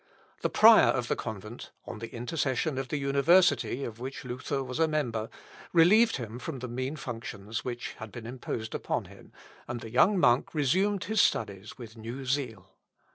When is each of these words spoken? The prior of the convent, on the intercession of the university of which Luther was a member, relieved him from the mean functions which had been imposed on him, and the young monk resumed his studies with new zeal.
The 0.41 0.49
prior 0.49 0.87
of 0.87 1.09
the 1.09 1.15
convent, 1.15 1.69
on 1.85 1.99
the 1.99 2.11
intercession 2.11 2.79
of 2.79 2.87
the 2.87 2.97
university 2.97 3.83
of 3.83 3.99
which 3.99 4.25
Luther 4.25 4.63
was 4.63 4.79
a 4.79 4.87
member, 4.87 5.29
relieved 5.73 6.15
him 6.15 6.39
from 6.39 6.57
the 6.57 6.67
mean 6.67 6.95
functions 6.95 7.63
which 7.63 7.93
had 7.99 8.11
been 8.11 8.25
imposed 8.25 8.75
on 8.89 9.05
him, 9.05 9.31
and 9.67 9.79
the 9.81 9.91
young 9.91 10.17
monk 10.17 10.55
resumed 10.55 11.03
his 11.03 11.21
studies 11.21 11.77
with 11.77 11.97
new 11.97 12.25
zeal. 12.25 12.71